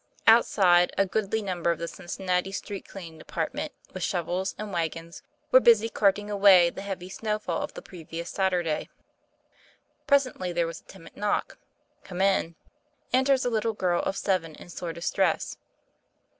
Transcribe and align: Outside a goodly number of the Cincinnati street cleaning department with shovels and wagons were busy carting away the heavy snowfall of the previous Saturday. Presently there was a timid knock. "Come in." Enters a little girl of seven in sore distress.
Outside 0.25 0.91
a 0.97 1.05
goodly 1.05 1.43
number 1.43 1.69
of 1.69 1.77
the 1.77 1.87
Cincinnati 1.87 2.51
street 2.51 2.87
cleaning 2.87 3.19
department 3.19 3.71
with 3.93 4.01
shovels 4.01 4.55
and 4.57 4.73
wagons 4.73 5.21
were 5.51 5.59
busy 5.59 5.89
carting 5.89 6.27
away 6.27 6.71
the 6.71 6.81
heavy 6.81 7.07
snowfall 7.07 7.61
of 7.61 7.75
the 7.75 7.83
previous 7.83 8.31
Saturday. 8.31 8.89
Presently 10.07 10.51
there 10.51 10.65
was 10.65 10.79
a 10.81 10.85
timid 10.85 11.15
knock. 11.15 11.59
"Come 12.03 12.19
in." 12.19 12.55
Enters 13.13 13.45
a 13.45 13.51
little 13.51 13.73
girl 13.73 14.01
of 14.01 14.17
seven 14.17 14.55
in 14.55 14.69
sore 14.69 14.91
distress. 14.91 15.55